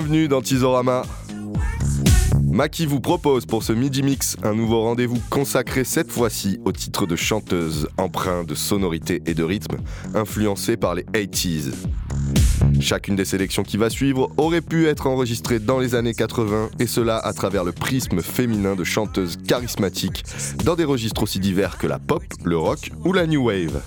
Bienvenue 0.00 0.28
dans 0.28 0.40
Tizorama. 0.40 1.02
Maki 2.40 2.86
vous 2.86 3.00
propose 3.00 3.46
pour 3.46 3.64
ce 3.64 3.72
midi 3.72 4.04
mix 4.04 4.36
un 4.44 4.54
nouveau 4.54 4.82
rendez-vous 4.82 5.18
consacré 5.28 5.82
cette 5.82 6.12
fois-ci 6.12 6.60
au 6.64 6.70
titre 6.70 7.04
de 7.04 7.16
chanteuse, 7.16 7.88
empreint 7.96 8.44
de 8.44 8.54
sonorité 8.54 9.22
et 9.26 9.34
de 9.34 9.42
rythme, 9.42 9.78
influencé 10.14 10.76
par 10.76 10.94
les 10.94 11.02
80s. 11.02 11.72
Chacune 12.80 13.16
des 13.16 13.24
sélections 13.24 13.62
qui 13.62 13.76
va 13.76 13.90
suivre 13.90 14.30
aurait 14.36 14.60
pu 14.60 14.86
être 14.86 15.06
enregistrée 15.06 15.58
dans 15.58 15.78
les 15.78 15.94
années 15.94 16.14
80, 16.14 16.70
et 16.78 16.86
cela 16.86 17.18
à 17.18 17.32
travers 17.32 17.64
le 17.64 17.72
prisme 17.72 18.22
féminin 18.22 18.76
de 18.76 18.84
chanteuses 18.84 19.36
charismatiques, 19.46 20.24
dans 20.64 20.74
des 20.74 20.84
registres 20.84 21.22
aussi 21.22 21.40
divers 21.40 21.78
que 21.78 21.86
la 21.86 21.98
pop, 21.98 22.22
le 22.44 22.56
rock 22.56 22.90
ou 23.04 23.12
la 23.12 23.26
new 23.26 23.46
wave. 23.46 23.80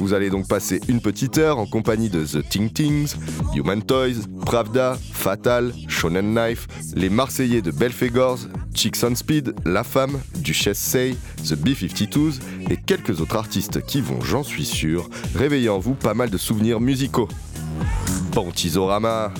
Vous 0.00 0.12
allez 0.12 0.30
donc 0.30 0.48
passer 0.48 0.80
une 0.88 1.00
petite 1.00 1.38
heure 1.38 1.58
en 1.58 1.66
compagnie 1.66 2.10
de 2.10 2.24
The 2.24 2.46
Ting 2.48 2.70
Tings, 2.70 3.14
Human 3.54 3.82
Toys, 3.82 4.26
Pravda, 4.44 4.98
Fatal, 5.12 5.72
Shonen 5.88 6.34
Knife, 6.34 6.66
les 6.94 7.08
Marseillais 7.08 7.62
de 7.62 7.70
Belfegors, 7.70 8.40
Chicks 8.74 9.02
on 9.02 9.14
Speed, 9.14 9.54
La 9.64 9.84
Femme, 9.84 10.20
Duchesse 10.36 10.78
Say, 10.78 11.16
The 11.44 11.54
B-52s 11.54 12.40
et 12.70 12.76
quelques 12.76 13.20
autres 13.20 13.36
artistes 13.36 13.84
qui 13.86 14.00
vont, 14.00 14.20
j'en 14.20 14.42
suis 14.42 14.66
sûr, 14.66 15.08
réveiller 15.34 15.68
en 15.68 15.78
vous 15.78 15.94
pas 15.94 16.14
mal 16.14 16.30
de 16.30 16.38
souvenirs 16.38 16.80
musicaux. 16.80 17.28
Bantisorama. 18.34 19.32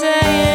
say. 0.00 0.49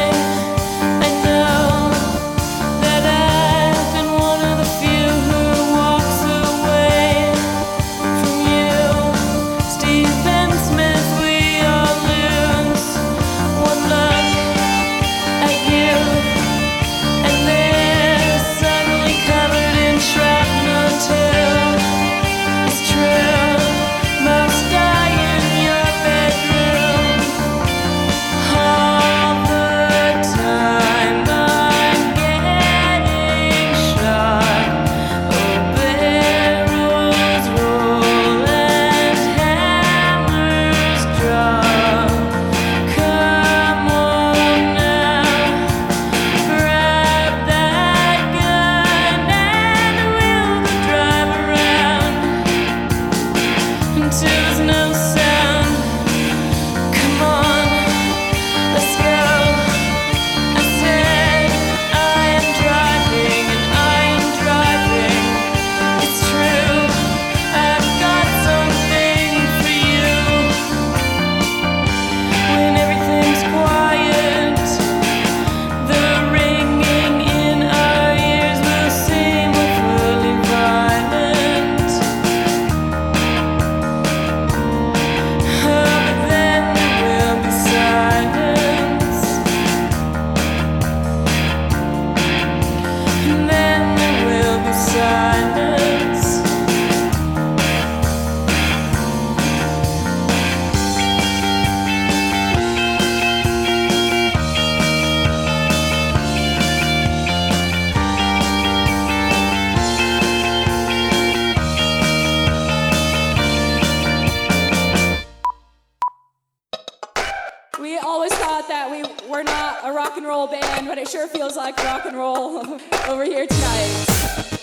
but 120.95 121.01
it 121.01 121.09
sure 121.09 121.27
feels 121.27 121.57
like 121.57 121.77
rock 121.83 122.05
and 122.05 122.15
roll 122.15 122.59
over 123.09 123.25
here 123.25 123.45
tonight. 123.45 124.55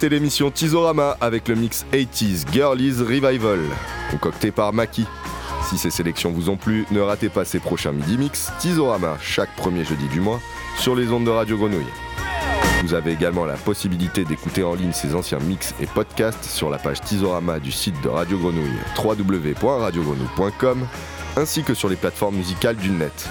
C'était 0.00 0.14
l'émission 0.14 0.50
Tizorama 0.50 1.18
avec 1.20 1.46
le 1.46 1.54
mix 1.54 1.84
80s 1.92 2.50
Girlies 2.50 3.02
Revival, 3.02 3.60
concocté 4.10 4.50
par 4.50 4.72
Maki. 4.72 5.04
Si 5.68 5.76
ces 5.76 5.90
sélections 5.90 6.30
vous 6.32 6.48
ont 6.48 6.56
plu, 6.56 6.86
ne 6.90 7.00
ratez 7.00 7.28
pas 7.28 7.44
ces 7.44 7.58
prochains 7.58 7.92
midi 7.92 8.16
mix 8.16 8.50
Tizorama 8.60 9.18
chaque 9.20 9.54
premier 9.56 9.84
jeudi 9.84 10.08
du 10.08 10.22
mois 10.22 10.40
sur 10.78 10.96
les 10.96 11.10
ondes 11.10 11.26
de 11.26 11.30
Radio 11.30 11.58
Grenouille. 11.58 11.84
Vous 12.82 12.94
avez 12.94 13.12
également 13.12 13.44
la 13.44 13.56
possibilité 13.56 14.24
d'écouter 14.24 14.62
en 14.62 14.72
ligne 14.72 14.94
ces 14.94 15.14
anciens 15.14 15.38
mix 15.38 15.74
et 15.82 15.86
podcasts 15.86 16.44
sur 16.44 16.70
la 16.70 16.78
page 16.78 17.02
Tizorama 17.02 17.60
du 17.60 17.70
site 17.70 18.00
de 18.00 18.08
Radio 18.08 18.38
Grenouille 18.38 18.70
www.radiogrenouille.com 18.96 20.86
ainsi 21.36 21.62
que 21.62 21.74
sur 21.74 21.90
les 21.90 21.96
plateformes 21.96 22.36
musicales 22.36 22.76
du 22.76 22.88
net. 22.88 23.28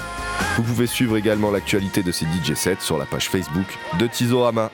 Vous 0.56 0.62
pouvez 0.62 0.86
suivre 0.86 1.18
également 1.18 1.50
l'actualité 1.50 2.04
de 2.04 2.12
ces 2.12 2.28
DJ 2.28 2.54
sets 2.54 2.78
sur 2.82 3.00
la 3.00 3.08
page 3.08 3.28
Facebook 3.28 3.66
de 3.98 4.06
Tizorama. 4.06 4.70